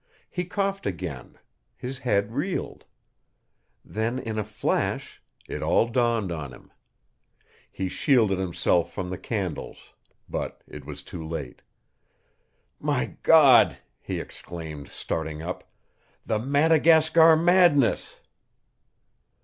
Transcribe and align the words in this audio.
He 0.31 0.45
coughed 0.45 0.87
again. 0.87 1.37
His 1.77 1.99
head 1.99 2.31
reeled. 2.31 2.85
Then, 3.85 4.17
in 4.17 4.39
a 4.39 4.43
flash, 4.43 5.21
it 5.47 5.61
all 5.61 5.87
dawned 5.89 6.31
on 6.31 6.51
him. 6.51 6.71
He 7.71 7.87
shielded 7.87 8.39
himself 8.39 8.91
from 8.91 9.11
the 9.11 9.17
candles. 9.19 9.93
But 10.27 10.63
it 10.67 10.85
was 10.85 11.03
too 11.03 11.23
late. 11.23 11.61
"My 12.79 13.15
God!" 13.21 13.77
he 13.99 14.19
exclaimed, 14.19 14.87
starting 14.87 15.43
up. 15.43 15.65
"The 16.25 16.39
Madagascar 16.39 17.35
madness!" 17.35 18.21